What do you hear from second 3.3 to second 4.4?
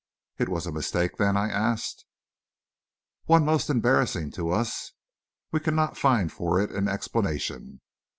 most embarrassing